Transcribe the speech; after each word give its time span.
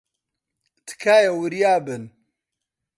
تکایە، 0.87 1.31
وریا 1.39 1.73
بن. 1.85 2.03